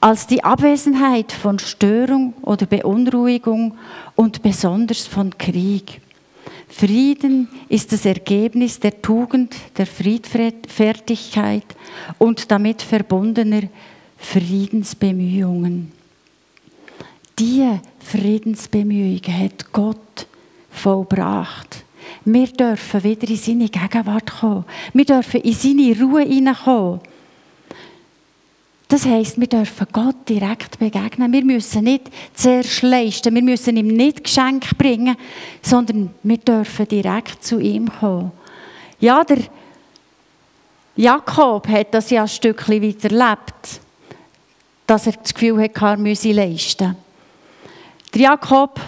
als 0.01 0.27
die 0.27 0.43
Abwesenheit 0.45 1.33
von 1.33 1.59
Störung 1.59 2.35
oder 2.43 2.67
Beunruhigung 2.67 3.77
und 4.15 4.41
besonders 4.43 5.07
von 5.07 5.37
Krieg. 5.37 6.01
Frieden 6.69 7.49
ist 7.69 7.93
das 7.93 8.07
Ergebnis 8.07 8.81
der 8.81 9.03
Tugend, 9.03 9.55
der 9.77 9.87
Friedfertigkeit 9.87 11.67
und 12.19 12.51
damit 12.51 12.81
verbundener 12.81 13.63
Friedensbemühungen. 14.19 16.04
Diese 17.39 17.81
Friedensbemühungen 17.99 19.39
hat 19.39 19.73
Gott 19.73 20.27
vollbracht. 20.71 21.85
Wir 22.25 22.47
dürfen 22.47 23.03
wieder 23.03 23.29
in 23.29 23.37
seine 23.37 23.69
Gegenwart 23.69 24.39
kommen. 24.41 24.65
Wir 24.93 25.05
dürfen 25.05 25.41
in 25.41 25.53
seine 25.53 26.01
Ruhe 26.01 26.23
hineinkommen. 26.23 27.01
Das 28.89 29.07
heisst, 29.07 29.41
wir 29.41 29.47
dürfen 29.47 29.87
Gott 29.93 30.29
direkt 30.29 30.79
begegnen. 30.79 31.33
Wir 31.33 31.45
müssen 31.45 31.85
nicht 31.85 32.11
zuerst 32.35 32.83
leisten, 32.83 33.35
wir 33.35 33.43
müssen 33.43 33.77
ihm 33.77 33.89
nicht 33.89 34.23
Geschenk 34.23 34.77
bringen, 34.79 35.17
sondern 35.63 36.11
wir 36.23 36.37
dürfen 36.37 36.87
direkt 36.87 37.43
zu 37.43 37.59
ihm 37.59 37.91
kommen. 37.91 38.31
Ja, 39.01 39.25
der 39.25 39.39
Jakob 40.97 41.67
hat 41.67 41.93
das 41.93 42.11
ja 42.11 42.23
ein 42.23 42.29
Stückchen 42.29 42.83
weiter 42.83 43.11
erlebt, 43.11 43.81
dass 44.87 45.07
er 45.07 45.15
das 45.15 45.35
Gefühl 45.35 45.61
hatte, 45.61 45.81
er 45.81 45.97
müsse 45.97 46.33
leisten. 46.33 47.04
Der 48.15 48.23
Jakob 48.23 48.81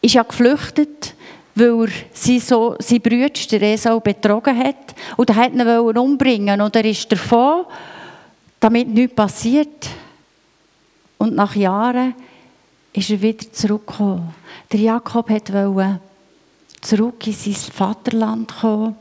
ist 0.00 0.14
ja 0.14 0.22
geflüchtet, 0.22 1.14
weil 1.54 1.82
er 1.82 1.88
sein, 2.12 2.40
so, 2.40 2.74
sein 2.78 3.00
Bruder, 3.00 3.28
der 3.28 3.62
Esau, 3.62 4.00
betrogen 4.00 4.56
hat. 4.58 4.94
Und 5.18 5.28
er 5.28 5.36
wollte 5.36 5.98
ihn 5.98 5.98
umbringen. 5.98 6.60
Und 6.60 6.74
er 6.74 6.84
ist 6.86 7.12
davon, 7.12 7.66
damit 8.58 8.88
nichts 8.88 9.14
passiert. 9.14 9.88
Und 11.18 11.34
nach 11.34 11.54
Jahren 11.54 12.14
ist 12.94 13.10
er 13.10 13.20
wieder 13.20 13.52
zurückgekommen. 13.52 14.34
Der 14.72 14.80
Jakob 14.80 15.28
wollte 15.28 16.00
zurück 16.80 17.26
in 17.26 17.32
sein 17.34 17.54
Vaterland 17.54 18.56
kommen. 18.60 18.96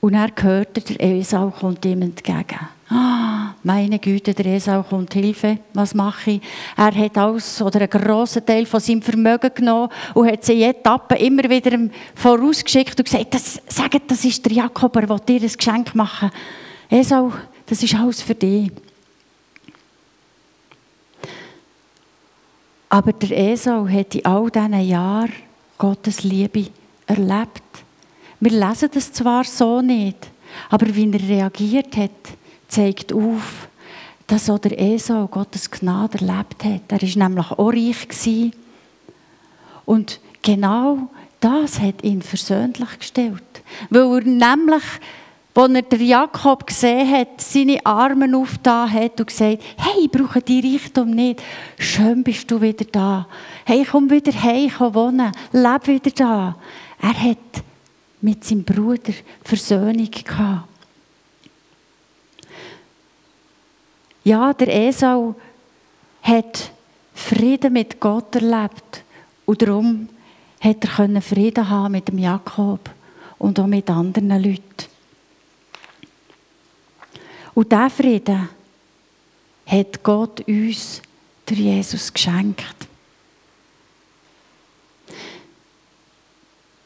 Und 0.00 0.14
er 0.14 0.30
hörte, 0.40 0.80
der 0.80 1.00
Esau 1.00 1.50
kommt 1.50 1.84
ihm 1.84 2.02
entgegen. 2.02 2.68
Ah, 2.96 3.56
meine 3.64 3.98
Güte, 3.98 4.32
der 4.32 4.46
Esau 4.54 4.84
kommt 4.84 5.12
Hilfe. 5.14 5.58
Was 5.72 5.94
mache 5.94 6.32
ich? 6.32 6.40
Er 6.76 6.94
hat 6.94 7.18
alles 7.18 7.60
oder 7.60 7.80
einen 7.80 7.90
grossen 7.90 8.46
Teil 8.46 8.66
von 8.66 8.78
seinem 8.78 9.02
Vermögen 9.02 9.50
genommen 9.52 9.88
und 10.14 10.30
hat 10.30 10.44
sie 10.44 10.62
in 10.62 10.70
Etappen 10.70 11.16
immer 11.16 11.42
wieder 11.50 11.76
vorausgeschickt 12.14 12.96
und 12.96 13.04
gesagt, 13.04 13.34
das, 13.34 13.60
sagt, 13.66 14.08
das 14.08 14.24
ist 14.24 14.44
der 14.44 14.52
Jakob, 14.52 14.94
er 14.94 15.08
will 15.08 15.18
dir 15.26 15.42
ein 15.42 15.56
Geschenk 15.56 15.92
machen. 15.96 16.30
Esau, 16.88 17.32
das 17.66 17.82
ist 17.82 17.96
alles 17.96 18.22
für 18.22 18.36
dich. 18.36 18.70
Aber 22.88 23.12
der 23.12 23.36
Esau 23.36 23.88
hat 23.88 24.14
in 24.14 24.24
all 24.24 24.48
diesen 24.50 24.80
Jahren 24.82 25.32
Gottes 25.78 26.22
Liebe 26.22 26.68
erlebt. 27.06 27.62
Wir 28.38 28.52
lesen 28.52 28.88
das 28.94 29.12
zwar 29.12 29.42
so 29.42 29.82
nicht, 29.82 30.30
aber 30.70 30.94
wie 30.94 31.10
er 31.10 31.28
reagiert 31.28 31.96
hat, 31.96 32.10
zeigt 32.68 33.12
auf, 33.12 33.68
dass 34.26 34.48
auch 34.48 34.58
der 34.58 34.80
Esau 34.80 35.26
Gottes 35.26 35.70
Gnade 35.70 36.18
erlebt 36.18 36.64
hat. 36.64 36.92
Er 36.92 37.02
war 37.02 37.28
nämlich 37.28 37.50
auch 37.50 37.72
reich. 37.72 38.52
Und 39.84 40.20
genau 40.42 41.10
das 41.40 41.78
hat 41.78 42.02
ihn 42.02 42.22
versöhnlich 42.22 42.98
gestellt. 42.98 43.42
Weil 43.90 44.18
er 44.18 44.24
nämlich, 44.24 44.82
als 45.54 45.72
er 45.90 46.00
Jakob 46.00 46.66
gesehen 46.66 47.10
hat, 47.12 47.40
seine 47.40 47.84
Arme 47.84 48.34
aufgetan 48.36 48.92
hat 48.92 49.20
und 49.20 49.26
gesagt, 49.26 49.62
hey, 49.76 50.04
ich 50.04 50.10
brauche 50.10 50.40
die 50.40 50.60
Reichtum 50.60 51.10
nicht. 51.10 51.42
Schön 51.78 52.24
bist 52.24 52.50
du 52.50 52.60
wieder 52.60 52.86
da. 52.90 53.28
Hey, 53.64 53.86
komm 53.88 54.10
wieder 54.10 54.32
heim, 54.32 54.70
komm 54.76 54.94
wohnen. 54.94 55.32
Leb 55.52 55.86
wieder 55.86 56.10
da. 56.10 56.56
Er 57.00 57.30
hat 57.30 57.62
mit 58.22 58.42
seinem 58.42 58.64
Bruder 58.64 59.12
Versöhnung 59.42 60.10
gehabt. 60.10 60.73
Ja, 64.24 64.54
der 64.54 64.68
Esau 64.68 65.34
hat 66.22 66.70
Frieden 67.14 67.74
mit 67.74 68.00
Gott 68.00 68.34
erlebt 68.34 69.04
und 69.44 69.60
darum 69.60 70.08
hat 70.60 70.84
er 70.98 71.22
Frieden 71.22 71.68
haben 71.68 71.92
mit 71.92 72.08
dem 72.08 72.18
Jakob 72.18 72.90
und 73.38 73.60
auch 73.60 73.66
mit 73.66 73.90
anderen 73.90 74.42
Leuten. 74.42 74.62
Und 77.52 77.70
dieser 77.70 77.90
Frieden 77.90 78.48
hat 79.66 80.02
Gott 80.02 80.40
uns 80.48 81.02
durch 81.44 81.60
Jesus 81.60 82.12
geschenkt. 82.12 82.74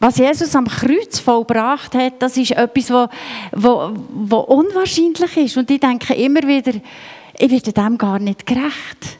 Was 0.01 0.19
Jesus 0.19 0.55
am 0.55 0.67
Kreuz 0.67 1.19
vollbracht 1.19 1.95
hat, 1.95 2.15
das 2.21 2.37
ist 2.37 2.53
etwas, 2.53 2.91
wo, 2.91 3.09
wo, 3.53 3.93
wo 4.09 4.37
unwahrscheinlich 4.39 5.37
ist. 5.37 5.57
Und 5.57 5.71
ich 5.71 5.81
denke 5.81 6.15
immer 6.15 6.43
wieder, 6.43 6.73
ich 7.39 7.51
werde 7.51 7.73
dem 7.73 7.99
gar 7.99 8.19
nicht 8.19 8.47
gerecht. 8.47 9.19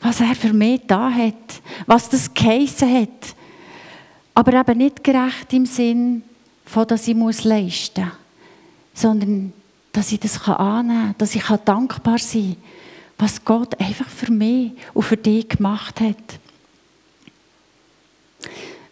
Was 0.00 0.20
er 0.20 0.34
für 0.34 0.52
mich 0.52 0.80
da 0.86 1.10
hat, 1.10 1.34
was 1.86 2.08
das 2.08 2.32
geheissen 2.32 3.02
hat. 3.02 3.34
Aber 4.34 4.54
eben 4.54 4.78
nicht 4.78 5.04
gerecht 5.04 5.52
im 5.52 5.66
Sinn 5.66 6.22
von, 6.64 6.86
dass 6.86 7.06
ich 7.06 7.14
muss 7.14 7.44
leisten 7.44 8.04
muss, 8.04 8.12
sondern 8.94 9.52
dass 9.92 10.10
ich 10.10 10.20
das 10.20 10.40
annehmen 10.48 10.88
kann, 10.88 11.14
dass 11.18 11.34
ich 11.34 11.44
dankbar 11.44 12.18
sein 12.18 12.56
kann, 12.56 12.56
was 13.18 13.44
Gott 13.44 13.78
einfach 13.78 14.08
für 14.08 14.32
mich 14.32 14.72
und 14.94 15.02
für 15.02 15.16
dich 15.18 15.48
gemacht 15.48 16.00
hat. 16.00 16.16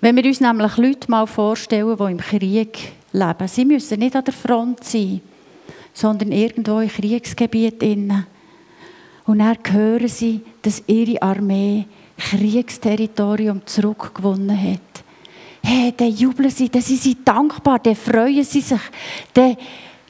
Wenn 0.00 0.16
wir 0.16 0.24
uns 0.24 0.40
nämlich 0.40 0.76
Leute 0.76 1.10
mal 1.10 1.26
vorstellen, 1.26 1.96
die 1.96 2.12
im 2.12 2.18
Krieg 2.18 2.92
leben, 3.12 3.48
sie 3.48 3.64
müssen 3.64 3.98
nicht 3.98 4.14
an 4.14 4.24
der 4.24 4.34
Front 4.34 4.84
sein, 4.84 5.20
sondern 5.92 6.30
irgendwo 6.30 6.80
im 6.80 6.88
Kriegsgebiet 6.88 7.82
innen. 7.82 8.26
Und 9.28 9.40
dann 9.40 9.58
hören 9.70 10.08
sie, 10.08 10.40
dass 10.62 10.82
ihre 10.86 11.20
Armee 11.20 11.84
Kriegsterritorium 12.16 13.60
zurückgewonnen 13.66 14.58
hat. 14.58 15.04
Hey, 15.62 15.92
dann 15.94 16.08
jubeln 16.08 16.48
sie, 16.48 16.70
dann 16.70 16.80
sind 16.80 17.02
sie 17.02 17.18
dankbar, 17.22 17.78
dann 17.78 17.94
freuen 17.94 18.42
sie 18.42 18.62
sich, 18.62 18.80
dann 19.34 19.54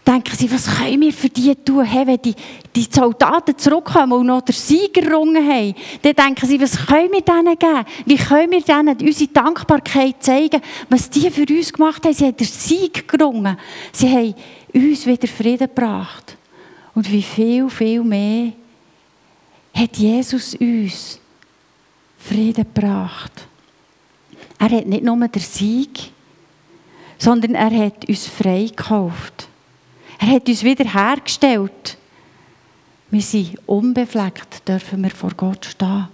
denken 0.06 0.36
sie, 0.36 0.48
was 0.52 0.72
können 0.72 1.00
wir 1.00 1.12
für 1.12 1.28
die 1.30 1.52
tun? 1.56 1.84
Hey, 1.84 2.06
wenn 2.06 2.22
die, 2.22 2.34
die 2.76 2.86
Soldaten 2.88 3.58
zurückkommen 3.58 4.12
und 4.12 4.26
noch 4.26 4.42
den 4.42 4.54
Sieg 4.54 4.96
errungen 4.96 5.48
haben, 5.48 5.74
dann 6.00 6.14
denken 6.14 6.46
sie, 6.46 6.60
was 6.60 6.86
können 6.86 7.10
wir 7.10 7.22
denen 7.22 7.58
geben? 7.58 7.84
Wie 8.06 8.16
können 8.18 8.52
wir 8.52 8.62
denen 8.62 8.96
unsere 9.00 9.32
Dankbarkeit 9.32 10.22
zeigen, 10.22 10.60
was 10.88 11.10
die 11.10 11.28
für 11.28 11.44
uns 11.52 11.72
gemacht 11.72 12.04
haben? 12.04 12.14
Sie 12.14 12.24
haben 12.24 12.36
den 12.36 12.46
Sieg 12.46 13.08
gerungen. 13.08 13.58
Sie 13.90 14.08
haben 14.08 14.34
uns 14.72 15.04
wieder 15.04 15.26
Frieden 15.26 15.66
gebracht. 15.66 16.36
Und 16.94 17.10
wie 17.10 17.22
viel, 17.22 17.68
viel 17.68 18.04
mehr 18.04 18.52
hat 19.78 19.96
Jesus 19.96 20.54
uns 20.54 21.20
Frieden 22.18 22.66
gebracht. 22.74 23.46
Er 24.58 24.70
hat 24.70 24.86
nicht 24.86 25.04
nur 25.04 25.28
den 25.28 25.40
Sieg, 25.40 26.10
sondern 27.16 27.54
er 27.54 27.70
hat 27.70 28.08
uns 28.08 28.26
frei 28.26 28.64
gekauft. 28.64 29.48
Er 30.18 30.28
hat 30.28 30.48
uns 30.48 30.64
wiederhergestellt. 30.64 31.96
Wir 33.10 33.22
sind 33.22 33.56
unbefleckt, 33.66 34.68
dürfen 34.68 35.02
wir 35.02 35.10
vor 35.10 35.30
Gott 35.36 35.64
stehen. 35.64 36.08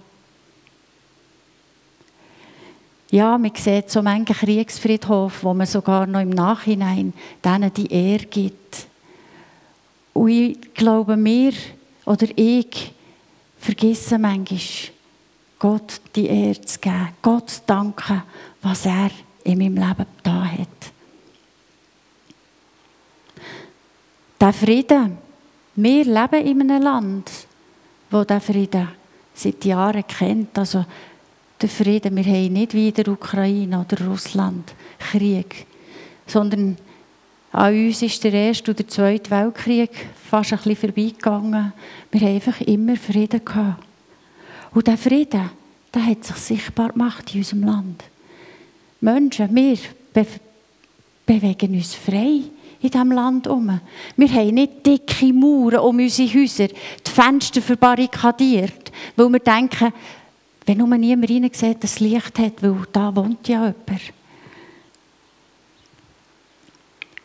Ja, 3.11 3.37
man 3.37 3.51
sieht 3.55 3.89
so 3.89 4.01
manchen 4.01 4.35
Kriegsfriedhof, 4.35 5.43
wo 5.43 5.53
man 5.53 5.67
sogar 5.67 6.05
noch 6.05 6.21
im 6.21 6.29
Nachhinein 6.29 7.13
denen 7.43 7.73
die 7.73 7.91
Ehre 7.91 8.25
gibt. 8.25 8.87
Und 10.13 10.29
ich 10.29 10.73
glaube, 10.73 11.17
mir 11.17 11.53
oder 12.05 12.27
ich 12.35 12.94
vergessen 13.65 14.21
manchmal, 14.21 14.93
Gott 15.57 15.99
die 16.15 16.27
Ehre 16.27 16.61
zu 16.61 16.79
geben, 16.79 17.09
Gott 17.21 17.49
zu 17.49 17.61
danken, 17.65 18.21
was 18.61 18.85
er 18.85 19.09
in 19.43 19.57
meinem 19.57 19.75
Leben 19.75 20.05
da 20.21 20.45
hat. 20.45 20.67
Der 24.39 24.53
Frieden. 24.53 25.17
Wir 25.77 26.05
leben 26.05 26.45
in 26.45 26.61
einem 26.61 26.83
Land, 26.83 27.31
wo 28.11 28.23
der 28.23 28.39
Frieden 28.39 28.87
seit 29.33 29.65
Jahren 29.65 30.05
kennt. 30.07 30.57
Also 30.57 30.85
der 31.59 31.69
Frieden, 31.69 32.15
wir 32.15 32.23
haben 32.23 32.53
nicht 32.53 32.73
wie 32.73 32.89
in 32.89 32.93
der 32.93 33.07
Ukraine 33.07 33.81
oder 33.81 34.05
Russland 34.05 34.73
Krieg, 34.99 35.65
sondern 36.27 36.77
an 37.55 37.73
uns 37.73 38.01
ist 38.01 38.21
der 38.21 38.33
Erste 38.33 38.71
und 38.71 38.79
der 38.79 38.87
Zweite 38.87 39.31
Weltkrieg 39.31 39.89
fast 40.29 40.51
ein 40.51 40.59
bisschen 40.59 40.75
vorbeigegangen. 40.75 41.71
Wir 42.11 42.21
haben 42.21 42.35
einfach 42.35 42.59
immer 42.61 42.97
Frieden 42.97 43.45
gehabt. 43.45 43.81
Und 44.73 44.87
der 44.87 44.97
Frieden, 44.97 45.49
der 45.93 46.05
hat 46.05 46.25
sich 46.25 46.35
sichtbar 46.35 46.89
gemacht 46.89 47.33
in 47.33 47.39
unserem 47.39 47.63
Land. 47.63 48.03
Menschen, 48.99 49.55
wir 49.55 49.77
be 50.13 50.25
bewegen 51.25 51.75
uns 51.75 51.95
frei 51.95 52.41
in 52.81 52.89
diesem 52.89 53.11
Land 53.11 53.45
herum. 53.45 53.79
Wir 54.17 54.29
haben 54.33 54.53
nicht 54.53 54.85
dicke 54.85 55.33
Mauern 55.33 55.79
um 55.79 55.97
unsere 55.97 56.33
Häuser, 56.33 56.67
die 56.67 57.11
Fenster 57.11 57.61
verbarrikadiert, 57.61 58.91
weil 59.15 59.29
wir 59.29 59.39
denken, 59.39 59.93
wenn 60.65 60.77
nur 60.77 60.97
niemand 60.97 61.31
rein 61.31 61.49
sieht, 61.53 61.83
dass 61.83 61.93
es 61.93 61.99
Licht 61.99 62.37
hat, 62.37 62.61
weil 62.61 62.75
da 62.91 63.15
wohnt 63.15 63.47
ja 63.47 63.73
jemand. 63.87 64.01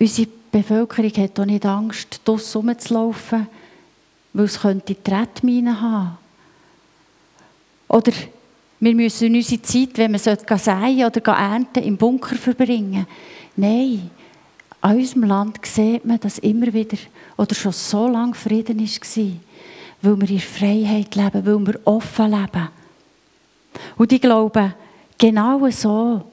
Unsere 0.01 0.29
Bevölkerung 0.51 1.13
hat 1.13 1.39
auch 1.39 1.45
nicht 1.45 1.67
Angst, 1.67 2.23
draussen 2.25 2.69
rumzulaufen, 2.69 3.47
weil 4.33 4.45
es 4.47 4.59
könnte 4.59 5.01
Tretminen 5.03 5.81
haben. 5.81 6.17
Oder 7.87 8.13
wir 8.81 8.95
müssen 8.95 9.35
unsere 9.35 9.61
Zeit, 9.61 9.99
wenn 9.99 10.13
wir 10.13 10.19
säen 10.19 11.05
oder 11.05 11.33
ernten, 11.33 11.83
im 11.83 11.99
Bunker 11.99 12.35
verbringen. 12.37 13.07
Nein, 13.57 14.11
an 14.81 14.97
unserem 14.97 15.25
Land 15.25 15.59
sieht 15.67 16.05
man, 16.07 16.19
dass 16.19 16.39
immer 16.39 16.73
wieder 16.73 16.97
oder 17.37 17.55
schon 17.55 17.73
so 17.73 18.09
lange 18.09 18.35
Frieden 18.35 18.81
war, 18.81 19.27
weil 20.01 20.21
wir 20.21 20.31
in 20.31 20.41
Freiheit 20.41 21.15
leben, 21.15 21.45
weil 21.47 21.67
wir 21.67 21.81
offen 21.85 22.31
leben. 22.31 22.69
Und 23.99 24.13
ich 24.13 24.21
glaube, 24.21 24.75
genau 25.19 25.69
so 25.71 26.30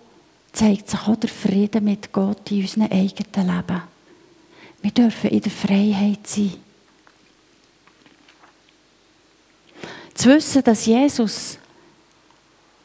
zeigt 0.58 0.90
sich 0.90 1.00
auch 1.02 1.16
der 1.16 1.30
Frieden 1.30 1.84
mit 1.84 2.12
Gott 2.12 2.50
in 2.50 2.62
unserem 2.62 2.92
eigenen 2.92 3.48
Leben. 3.48 3.82
Wir 4.82 4.92
dürfen 4.92 5.30
in 5.30 5.42
der 5.42 5.52
Freiheit 5.52 6.26
sein. 6.26 6.54
Zu 10.16 10.30
wissen, 10.30 10.64
dass 10.64 10.88
Jesus 10.88 11.60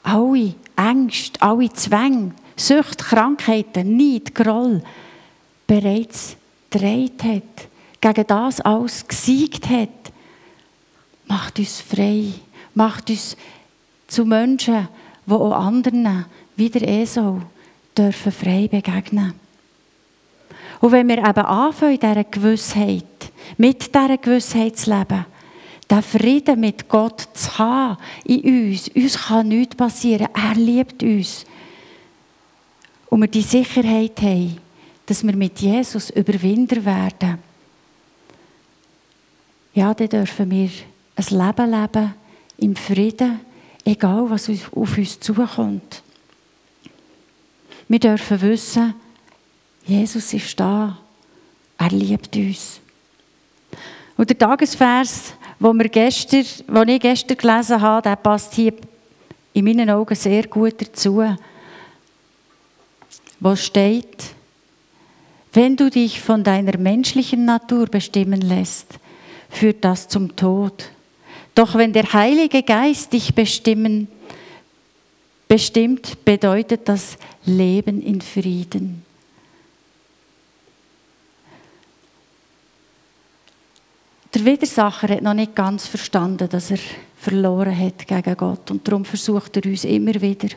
alle 0.03 0.55
Ängste, 0.77 1.41
alle 1.41 1.73
Zwänge, 1.73 2.35
Sucht, 2.57 2.99
Krankheiten, 2.99 3.97
Neid, 3.97 4.35
Groll, 4.35 4.83
bereits 5.67 6.37
gedreht 6.69 7.23
hat, 7.25 7.69
gegen 8.03 8.27
das 8.27 8.61
alles 8.61 9.09
gesiegt 9.09 9.71
hat, 9.71 10.13
macht 11.25 11.59
uns 11.59 11.81
frei, 11.81 12.35
macht 12.75 13.09
uns 13.09 13.35
zu 14.09 14.27
Menschen, 14.27 14.89
die 15.25 15.33
auch 15.33 15.53
anderen, 15.53 16.27
wie 16.57 16.69
der 16.69 16.87
Esau, 16.87 17.41
dürfen 17.96 18.33
frei 18.33 18.68
begegnen. 18.68 19.35
Und 20.81 20.92
wenn 20.92 21.09
wir 21.09 21.18
eben 21.18 21.24
anfangen, 21.26 21.94
in 21.94 22.00
dieser 22.00 22.24
Gewissheit, 22.24 23.05
mit 23.57 23.94
dieser 23.94 24.18
Gewissheit 24.18 24.76
zu 24.76 24.90
leben, 24.90 25.26
den 25.90 26.02
Frieden 26.02 26.61
mit 26.61 26.88
Gott 26.88 27.28
zu 27.35 27.59
haben 27.59 27.98
in 28.24 28.70
uns, 28.70 28.88
uns 28.88 29.18
kann 29.18 29.48
nichts 29.48 29.76
passieren, 29.76 30.28
er 30.35 30.55
liebt 30.55 31.02
uns. 31.02 31.44
Und 33.09 33.20
wir 33.20 33.28
die 33.28 33.42
Sicherheit 33.42 34.20
haben, 34.22 34.59
dass 35.07 35.22
wir 35.24 35.37
mit 35.37 35.61
Jesus 35.61 36.11
Überwinder 36.11 36.85
werden, 36.85 37.38
ja, 39.74 39.94
dann 39.94 40.09
dürfen 40.09 40.50
wir 40.50 40.70
ein 41.16 41.46
Leben 41.46 41.70
leben 41.70 42.14
im 42.59 42.76
Frieden, 42.76 43.40
egal 43.85 44.28
was 44.28 44.50
auf 44.50 44.98
uns 44.98 45.20
zukommt. 45.20 46.02
Wir 47.92 48.00
dürfen 48.00 48.40
wissen, 48.40 48.94
Jesus 49.85 50.33
ist 50.33 50.59
da, 50.59 50.96
er 51.76 51.90
liebt 51.90 52.35
uns. 52.35 52.81
Und 54.16 54.31
der 54.31 54.38
Tagesvers, 54.38 55.35
wo 55.59 55.74
wir 55.74 55.90
gestern, 55.90 56.42
wo 56.68 56.81
ich 56.85 56.98
gestern 56.98 57.37
gelesen 57.37 57.83
habe, 57.83 58.00
der 58.00 58.16
passt 58.16 58.55
hier 58.55 58.72
in 59.52 59.66
meinen 59.66 59.90
Augen 59.90 60.14
sehr 60.14 60.46
gut 60.46 60.81
dazu. 60.81 61.22
Wo 63.38 63.55
steht, 63.57 64.24
wenn 65.52 65.76
du 65.76 65.90
dich 65.90 66.18
von 66.18 66.42
deiner 66.42 66.78
menschlichen 66.78 67.44
Natur 67.44 67.88
bestimmen 67.88 68.40
lässt, 68.40 68.87
führt 69.50 69.85
das 69.85 70.09
zum 70.09 70.35
Tod. 70.35 70.88
Doch 71.55 71.74
wenn 71.74 71.92
der 71.92 72.11
Heilige 72.14 72.62
Geist 72.62 73.12
dich 73.12 73.35
bestimmen, 73.35 74.09
bestimmt, 75.53 76.25
bedeutet 76.25 76.88
das 76.88 77.19
Leben 77.45 78.01
in 78.01 78.23
Frieden. 78.23 79.05
Der 84.33 84.47
Widersacher 84.47 85.09
hat 85.09 85.21
noch 85.21 85.35
nicht 85.35 85.55
ganz 85.55 85.87
verstanden, 85.87 86.49
dass 86.49 86.71
er 86.71 86.79
verloren 87.19 87.79
hat 87.79 88.07
gegen 88.07 88.35
Gott 88.35 88.71
und 88.71 88.88
darum 88.88 89.05
versucht 89.05 89.55
er 89.59 89.67
uns 89.67 89.85
immer 89.85 90.15
wieder 90.15 90.49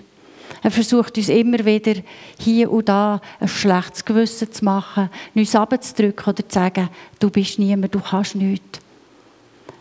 er 0.63 0.71
versucht 0.71 1.17
uns 1.17 1.27
immer 1.27 1.65
wieder 1.65 2.01
hier 2.39 2.71
und 2.71 2.87
da 2.87 3.19
ein 3.39 3.47
schlechtes 3.47 4.05
Gewissen 4.05 4.51
zu 4.51 4.63
machen, 4.63 5.09
uns 5.33 5.55
abzudrücken 5.55 6.33
oder 6.33 6.47
zu 6.47 6.55
sagen, 6.55 6.89
du 7.19 7.29
bist 7.29 7.59
niemand, 7.59 7.93
du 7.93 7.99
kannst 7.99 8.35
nichts. 8.35 8.79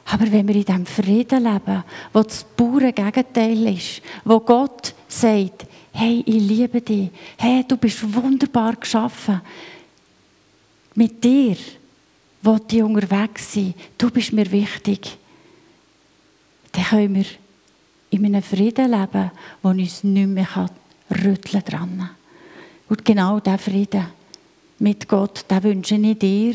Aber 0.06 0.30
wenn 0.30 0.46
wir 0.46 0.54
in 0.54 0.64
diesem 0.64 0.86
Frieden 0.86 1.44
leben, 1.44 1.84
wo 2.12 2.22
das 2.22 2.44
pure 2.44 2.92
Gegenteil 2.92 3.74
ist, 3.74 4.02
wo 4.24 4.40
Gott 4.40 4.94
sagt, 5.08 5.66
hey, 5.92 6.22
ich 6.26 6.42
liebe 6.42 6.80
dich. 6.80 7.10
Hey, 7.38 7.64
du 7.66 7.76
bist 7.76 8.14
wunderbar 8.14 8.74
geschaffen. 8.76 9.40
Mit 10.94 11.22
dir 11.24 11.56
wollte 12.42 12.76
ich 12.76 12.82
unterwegs 12.82 13.54
sein. 13.54 13.74
Du 13.96 14.10
bist 14.10 14.32
mir 14.32 14.50
wichtig. 14.50 15.16
Dann 16.72 16.84
können 16.84 17.14
wir 17.14 17.24
in 18.10 18.26
einem 18.26 18.42
Frieden 18.42 18.90
leben, 18.90 19.30
der 19.62 19.70
uns 19.70 20.04
nicht 20.04 20.28
mehr 20.28 20.70
rütteln 21.10 21.64
kann. 21.64 22.10
Und 22.88 23.04
genau 23.04 23.40
diesen 23.40 23.58
Frieden 23.58 24.06
mit 24.78 25.08
Gott, 25.08 25.44
den 25.50 25.62
wünsche 25.62 25.96
ich 25.96 26.18
dir 26.18 26.54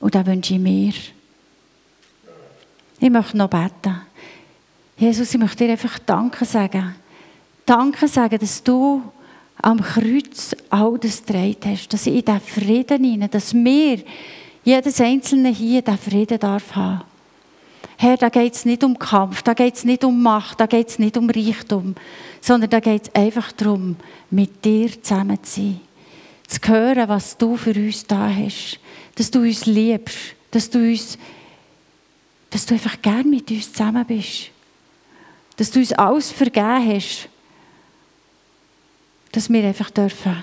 und 0.00 0.14
den 0.14 0.26
wünsche 0.26 0.54
ich 0.54 0.60
mir. 0.60 0.92
Ich 2.98 3.10
möchte 3.10 3.36
noch 3.36 3.50
beten. 3.50 4.00
Jesus, 4.96 5.34
ich 5.34 5.40
möchte 5.40 5.64
dir 5.64 5.72
einfach 5.72 5.98
Danke 5.98 6.44
sagen. 6.44 6.94
Danke 7.66 8.08
sagen, 8.08 8.38
dass 8.38 8.62
du 8.62 9.02
am 9.60 9.80
Kreuz 9.80 10.54
all 10.70 10.98
das 10.98 11.24
getragen 11.24 11.56
hast, 11.64 11.88
dass 11.88 12.06
ich 12.06 12.14
in 12.14 12.24
diesen 12.24 12.40
Frieden 12.40 13.04
hinein, 13.04 13.30
dass 13.30 13.52
wir, 13.52 14.02
jedes 14.64 15.00
Einzelne 15.00 15.50
hier, 15.50 15.82
diesen 15.82 15.98
Frieden 15.98 16.38
darf 16.38 16.74
haben. 16.74 17.02
Herr, 17.98 18.16
da 18.16 18.28
geht 18.28 18.54
es 18.54 18.64
nicht 18.64 18.84
um 18.84 18.98
Kampf, 18.98 19.42
da 19.42 19.54
geht 19.54 19.74
es 19.74 19.84
nicht 19.84 20.04
um 20.04 20.22
Macht, 20.22 20.60
da 20.60 20.66
geht 20.66 20.88
es 20.88 20.98
nicht 20.98 21.16
um 21.16 21.30
Reichtum, 21.30 21.94
sondern 22.40 22.68
da 22.68 22.80
geht 22.80 23.08
es 23.08 23.14
einfach 23.14 23.52
darum, 23.52 23.96
mit 24.30 24.64
dir 24.64 24.90
zusammen 25.02 25.42
zu 25.42 25.60
sein. 25.60 25.80
Zu 26.46 26.60
hören, 26.68 27.08
was 27.08 27.36
du 27.36 27.56
für 27.56 27.74
uns 27.74 28.06
da 28.06 28.28
hast. 28.28 28.78
Dass 29.14 29.30
du 29.30 29.40
uns 29.40 29.66
liebst, 29.66 30.18
dass 30.50 30.68
du 30.68 30.78
uns, 30.78 31.18
dass 32.56 32.64
du 32.64 32.72
einfach 32.72 33.02
gern 33.02 33.28
mit 33.28 33.50
uns 33.50 33.70
zusammen 33.70 34.06
bist. 34.06 34.50
Dass 35.58 35.70
du 35.70 35.78
uns 35.78 35.92
alles 35.92 36.30
vergeben 36.32 36.88
hast. 36.88 37.28
Dass 39.30 39.52
wir 39.52 39.62
einfach 39.62 39.90
dürfen 39.90 40.42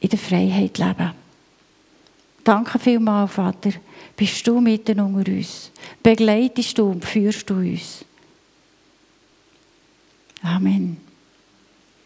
in 0.00 0.08
der 0.08 0.18
Freiheit 0.18 0.76
leben. 0.76 1.12
Danke 2.42 2.80
vielmals, 2.80 3.30
Vater 3.30 3.74
bist 4.16 4.44
du 4.44 4.60
mitten 4.60 4.98
unter 4.98 5.30
uns. 5.30 5.70
Begleitest 6.02 6.76
du 6.76 6.90
und 6.90 7.04
führst 7.04 7.48
du 7.48 7.54
uns. 7.54 8.04
Amen. 10.42 11.07